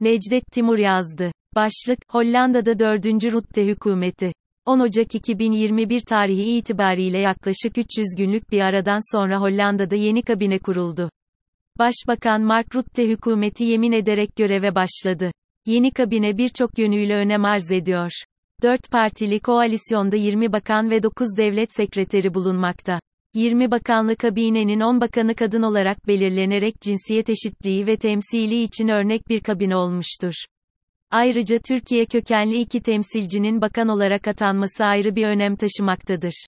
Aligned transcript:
Necdet 0.00 0.44
Timur 0.52 0.78
yazdı. 0.78 1.32
Başlık, 1.54 1.98
Hollanda'da 2.10 2.78
4. 2.78 3.04
Rutte 3.06 3.66
hükümeti. 3.66 4.32
10 4.66 4.80
Ocak 4.80 5.14
2021 5.14 6.00
tarihi 6.00 6.56
itibariyle 6.56 7.18
yaklaşık 7.18 7.78
300 7.78 8.06
günlük 8.18 8.50
bir 8.50 8.60
aradan 8.60 9.16
sonra 9.16 9.40
Hollanda'da 9.40 9.94
yeni 9.94 10.22
kabine 10.22 10.58
kuruldu. 10.58 11.10
Başbakan 11.78 12.42
Mark 12.42 12.74
Rutte 12.74 13.08
hükümeti 13.08 13.64
yemin 13.64 13.92
ederek 13.92 14.36
göreve 14.36 14.74
başladı. 14.74 15.30
Yeni 15.66 15.90
kabine 15.90 16.38
birçok 16.38 16.78
yönüyle 16.78 17.14
önem 17.14 17.44
arz 17.44 17.72
ediyor. 17.72 18.10
4 18.62 18.90
partili 18.90 19.40
koalisyonda 19.40 20.16
20 20.16 20.52
bakan 20.52 20.90
ve 20.90 21.02
9 21.02 21.36
devlet 21.36 21.72
sekreteri 21.72 22.34
bulunmakta. 22.34 23.00
20 23.34 23.70
bakanlı 23.70 24.16
kabinenin 24.16 24.80
10 24.80 25.00
bakanı 25.00 25.34
kadın 25.34 25.62
olarak 25.62 26.06
belirlenerek 26.06 26.80
cinsiyet 26.80 27.30
eşitliği 27.30 27.86
ve 27.86 27.96
temsili 27.96 28.62
için 28.62 28.88
örnek 28.88 29.28
bir 29.28 29.40
kabine 29.40 29.76
olmuştur. 29.76 30.32
Ayrıca 31.10 31.58
Türkiye 31.68 32.06
kökenli 32.06 32.60
iki 32.60 32.80
temsilcinin 32.82 33.60
bakan 33.60 33.88
olarak 33.88 34.28
atanması 34.28 34.84
ayrı 34.84 35.16
bir 35.16 35.26
önem 35.26 35.56
taşımaktadır. 35.56 36.46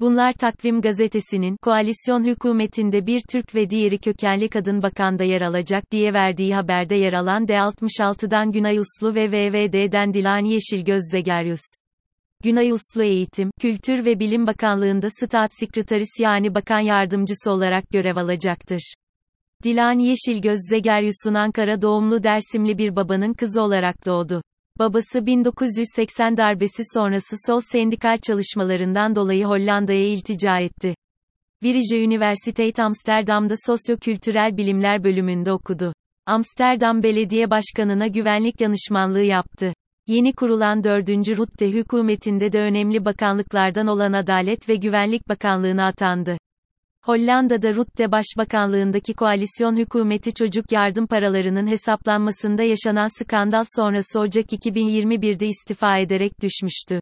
Bunlar 0.00 0.32
Takvim 0.32 0.80
gazetesinin, 0.80 1.56
koalisyon 1.62 2.24
hükümetinde 2.24 3.06
bir 3.06 3.20
Türk 3.32 3.54
ve 3.54 3.70
diğeri 3.70 3.98
kökenli 3.98 4.48
kadın 4.48 4.82
bakanda 4.82 5.24
yer 5.24 5.40
alacak 5.40 5.90
diye 5.90 6.12
verdiği 6.12 6.54
haberde 6.54 6.94
yer 6.94 7.12
alan 7.12 7.44
D66'dan 7.44 8.52
Günay 8.52 8.78
Uslu 8.78 9.14
ve 9.14 9.30
VVD'den 9.30 10.14
Dilan 10.14 10.44
Yeşilgöz 10.44 11.02
Zegeryus. 11.10 11.60
Günay 12.44 12.70
Uslu 12.72 13.02
Eğitim, 13.02 13.50
Kültür 13.60 14.04
ve 14.04 14.20
Bilim 14.20 14.46
Bakanlığında 14.46 15.08
Stat 15.10 15.50
Sekreterisi 15.60 16.22
yani 16.22 16.54
bakan 16.54 16.80
yardımcısı 16.80 17.50
olarak 17.50 17.90
görev 17.90 18.16
alacaktır. 18.16 18.94
Dilan 19.64 19.98
Yeşilgöz 19.98 20.58
Zegeryus'un 20.70 21.34
Ankara 21.34 21.82
doğumlu 21.82 22.22
Dersimli 22.22 22.78
bir 22.78 22.96
babanın 22.96 23.32
kızı 23.32 23.62
olarak 23.62 24.06
doğdu. 24.06 24.42
Babası 24.78 25.26
1980 25.26 26.36
darbesi 26.36 26.82
sonrası 26.94 27.36
sol 27.46 27.60
sendikal 27.60 28.18
çalışmalarından 28.26 29.16
dolayı 29.16 29.44
Hollanda'ya 29.44 30.06
iltica 30.06 30.58
etti. 30.58 30.94
Vrije 31.62 32.06
Universiteit 32.06 32.78
Amsterdam'da 32.78 33.54
Sosyo-Kültürel 33.66 34.56
Bilimler 34.56 35.04
bölümünde 35.04 35.52
okudu. 35.52 35.92
Amsterdam 36.26 37.02
Belediye 37.02 37.50
Başkanı'na 37.50 38.06
güvenlik 38.06 38.60
danışmanlığı 38.60 39.22
yaptı. 39.22 39.72
Yeni 40.08 40.32
kurulan 40.32 40.84
4. 40.84 41.08
Rutte 41.08 41.70
hükümetinde 41.70 42.52
de 42.52 42.60
önemli 42.60 43.04
bakanlıklardan 43.04 43.86
olan 43.86 44.12
Adalet 44.12 44.68
ve 44.68 44.76
Güvenlik 44.76 45.28
Bakanlığı'na 45.28 45.86
atandı. 45.86 46.38
Hollanda'da 47.04 47.74
Rutte 47.74 48.12
Başbakanlığındaki 48.12 49.14
koalisyon 49.14 49.76
hükümeti 49.76 50.34
çocuk 50.34 50.72
yardım 50.72 51.06
paralarının 51.06 51.66
hesaplanmasında 51.66 52.62
yaşanan 52.62 53.18
skandal 53.18 53.64
sonrası 53.76 54.20
Ocak 54.20 54.52
2021'de 54.52 55.46
istifa 55.46 55.98
ederek 55.98 56.32
düşmüştü. 56.42 57.00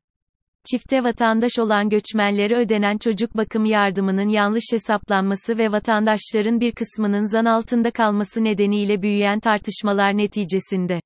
Çifte 0.71 1.05
vatandaş 1.05 1.59
olan 1.59 1.89
göçmenlere 1.89 2.57
ödenen 2.57 2.99
çocuk 2.99 3.37
bakım 3.37 3.65
yardımının 3.65 4.29
yanlış 4.29 4.65
hesaplanması 4.73 5.59
ve 5.59 5.73
vatandaşların 5.73 6.61
bir 6.61 6.73
kısmının 6.73 7.33
zan 7.33 7.45
altında 7.45 7.91
kalması 7.91 8.45
nedeniyle 8.45 9.03
büyüyen 9.03 9.41
tartışmalar 9.41 10.17
neticesinde 10.17 11.01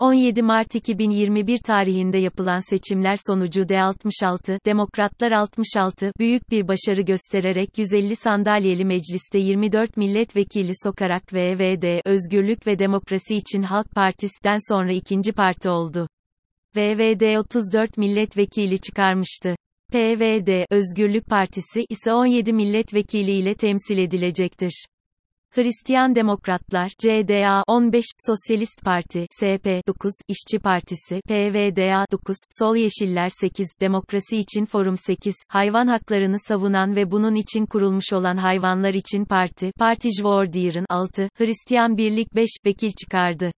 17 0.00 0.42
Mart 0.42 0.74
2021 0.74 1.58
tarihinde 1.58 2.18
yapılan 2.18 2.70
seçimler 2.70 3.16
sonucu 3.26 3.62
D66, 3.62 4.58
Demokratlar 4.66 5.32
66, 5.32 6.12
büyük 6.18 6.50
bir 6.50 6.68
başarı 6.68 7.00
göstererek 7.00 7.78
150 7.78 8.16
sandalyeli 8.16 8.84
mecliste 8.84 9.38
24 9.38 9.96
milletvekili 9.96 10.72
sokarak 10.84 11.34
VVD, 11.34 12.00
Özgürlük 12.04 12.66
ve 12.66 12.78
Demokrasi 12.78 13.36
için 13.36 13.62
Halk 13.62 13.90
Partisi'den 13.90 14.72
sonra 14.72 14.92
ikinci 14.92 15.32
parti 15.32 15.70
oldu. 15.70 16.08
VVD 16.76 17.36
34 17.36 17.98
milletvekili 17.98 18.80
çıkarmıştı. 18.80 19.54
PVD, 19.92 20.64
Özgürlük 20.70 21.26
Partisi 21.26 21.84
ise 21.88 22.12
17 22.12 22.52
milletvekili 22.52 23.32
ile 23.32 23.54
temsil 23.54 23.98
edilecektir. 23.98 24.86
Hristiyan 25.54 26.14
Demokratlar 26.14 26.92
CDA 26.98 27.64
15, 27.66 28.04
Sosyalist 28.26 28.84
Parti 28.84 29.26
SP 29.38 29.66
9, 29.88 30.12
İşçi 30.28 30.58
Partisi 30.58 31.20
PVDA 31.28 32.04
9, 32.12 32.36
Sol 32.58 32.76
Yeşiller 32.76 33.28
8, 33.28 33.68
Demokrasi 33.80 34.36
için 34.36 34.64
Forum 34.64 34.96
8, 34.96 35.34
hayvan 35.48 35.86
haklarını 35.86 36.38
savunan 36.38 36.96
ve 36.96 37.10
bunun 37.10 37.34
için 37.34 37.66
kurulmuş 37.66 38.12
olan 38.12 38.36
Hayvanlar 38.36 38.94
için 38.94 39.24
Parti 39.24 39.72
Partijvoordieren 39.78 40.86
6, 40.88 41.28
Hristiyan 41.34 41.96
Birlik 41.96 42.34
5 42.34 42.48
vekil 42.66 42.90
çıkardı. 43.04 43.52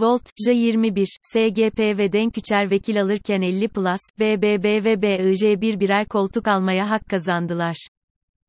Volt, 0.00 0.22
J 0.46 0.52
21, 0.52 1.06
SGP 1.22 1.78
ve 1.78 2.12
Denküçer 2.12 2.70
vekil 2.70 3.02
alırken 3.02 3.42
50 3.42 3.68
Plus, 3.68 4.00
BBB 4.20 4.84
ve 4.84 5.02
BIJ 5.02 5.42
bir 5.60 5.80
birer 5.80 6.06
koltuk 6.06 6.48
almaya 6.48 6.90
hak 6.90 7.08
kazandılar. 7.08 7.76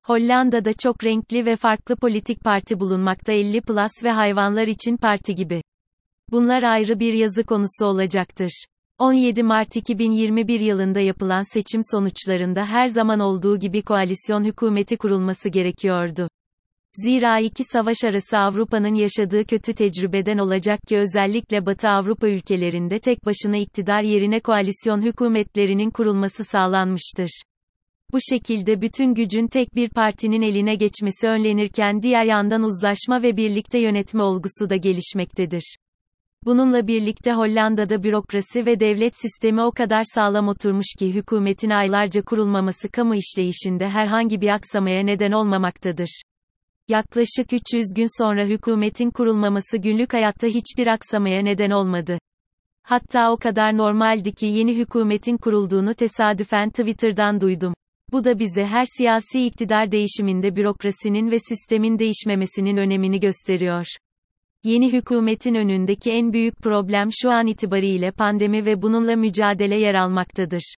Hollanda'da 0.03 0.73
çok 0.73 1.03
renkli 1.03 1.45
ve 1.45 1.55
farklı 1.55 1.95
politik 1.95 2.43
parti 2.43 2.79
bulunmakta 2.79 3.33
50 3.33 3.61
Plus 3.61 4.03
ve 4.03 4.11
hayvanlar 4.11 4.67
için 4.67 4.97
parti 4.97 5.35
gibi. 5.35 5.61
Bunlar 6.31 6.63
ayrı 6.63 6.99
bir 6.99 7.13
yazı 7.13 7.43
konusu 7.43 7.85
olacaktır. 7.85 8.65
17 8.99 9.43
Mart 9.43 9.75
2021 9.75 10.59
yılında 10.59 10.99
yapılan 10.99 11.53
seçim 11.53 11.81
sonuçlarında 11.91 12.65
her 12.65 12.87
zaman 12.87 13.19
olduğu 13.19 13.59
gibi 13.59 13.81
koalisyon 13.81 14.43
hükümeti 14.43 14.97
kurulması 14.97 15.49
gerekiyordu. 15.49 16.27
Zira 16.93 17.39
iki 17.39 17.63
savaş 17.63 18.03
arası 18.03 18.37
Avrupa'nın 18.37 18.95
yaşadığı 18.95 19.45
kötü 19.45 19.73
tecrübeden 19.73 20.37
olacak 20.37 20.79
ki 20.87 20.97
özellikle 20.97 21.65
Batı 21.65 21.89
Avrupa 21.89 22.27
ülkelerinde 22.27 22.99
tek 22.99 23.25
başına 23.25 23.57
iktidar 23.57 24.01
yerine 24.01 24.39
koalisyon 24.39 25.01
hükümetlerinin 25.01 25.89
kurulması 25.89 26.43
sağlanmıştır. 26.43 27.41
Bu 28.13 28.17
şekilde 28.29 28.81
bütün 28.81 29.13
gücün 29.13 29.47
tek 29.47 29.75
bir 29.75 29.89
partinin 29.89 30.41
eline 30.41 30.75
geçmesi 30.75 31.27
önlenirken 31.27 32.01
diğer 32.01 32.23
yandan 32.23 32.63
uzlaşma 32.63 33.23
ve 33.23 33.37
birlikte 33.37 33.79
yönetme 33.79 34.23
olgusu 34.23 34.69
da 34.69 34.75
gelişmektedir. 34.75 35.75
Bununla 36.45 36.87
birlikte 36.87 37.33
Hollanda'da 37.33 38.03
bürokrasi 38.03 38.65
ve 38.65 38.79
devlet 38.79 39.13
sistemi 39.15 39.61
o 39.61 39.71
kadar 39.71 40.03
sağlam 40.15 40.47
oturmuş 40.47 40.85
ki 40.99 41.13
hükümetin 41.13 41.69
aylarca 41.69 42.21
kurulmaması 42.21 42.89
kamu 42.91 43.15
işleyişinde 43.15 43.89
herhangi 43.89 44.41
bir 44.41 44.49
aksamaya 44.49 45.03
neden 45.03 45.31
olmamaktadır. 45.31 46.21
Yaklaşık 46.87 47.53
300 47.53 47.85
gün 47.95 48.23
sonra 48.23 48.45
hükümetin 48.45 49.09
kurulmaması 49.11 49.77
günlük 49.77 50.13
hayatta 50.13 50.47
hiçbir 50.47 50.87
aksamaya 50.87 51.41
neden 51.41 51.71
olmadı. 51.71 52.17
Hatta 52.83 53.31
o 53.31 53.37
kadar 53.37 53.77
normaldi 53.77 54.33
ki 54.33 54.45
yeni 54.45 54.77
hükümetin 54.77 55.37
kurulduğunu 55.37 55.93
tesadüfen 55.93 56.69
Twitter'dan 56.69 57.41
duydum. 57.41 57.73
Bu 58.11 58.23
da 58.23 58.39
bize 58.39 58.65
her 58.65 58.85
siyasi 58.97 59.45
iktidar 59.45 59.91
değişiminde 59.91 60.55
bürokrasinin 60.55 61.31
ve 61.31 61.39
sistemin 61.39 61.99
değişmemesinin 61.99 62.77
önemini 62.77 63.19
gösteriyor. 63.19 63.85
Yeni 64.63 64.93
hükümetin 64.93 65.55
önündeki 65.55 66.11
en 66.11 66.33
büyük 66.33 66.57
problem 66.57 67.07
şu 67.21 67.31
an 67.31 67.47
itibariyle 67.47 68.11
pandemi 68.11 68.65
ve 68.65 68.81
bununla 68.81 69.15
mücadele 69.15 69.79
yer 69.79 69.93
almaktadır. 69.93 70.75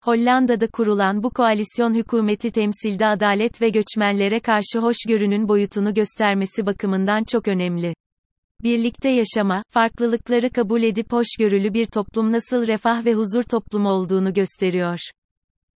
Hollanda'da 0.00 0.66
kurulan 0.66 1.22
bu 1.22 1.30
koalisyon 1.30 1.94
hükümeti 1.94 2.50
temsilde 2.50 3.06
adalet 3.06 3.62
ve 3.62 3.68
göçmenlere 3.68 4.40
karşı 4.40 4.78
hoşgörünün 4.78 5.48
boyutunu 5.48 5.94
göstermesi 5.94 6.66
bakımından 6.66 7.24
çok 7.24 7.48
önemli. 7.48 7.94
Birlikte 8.62 9.08
yaşama, 9.08 9.62
farklılıkları 9.68 10.50
kabul 10.50 10.82
edip 10.82 11.12
hoşgörülü 11.12 11.74
bir 11.74 11.86
toplum 11.86 12.32
nasıl 12.32 12.66
refah 12.66 13.04
ve 13.04 13.14
huzur 13.14 13.42
toplumu 13.42 13.88
olduğunu 13.88 14.34
gösteriyor. 14.34 14.98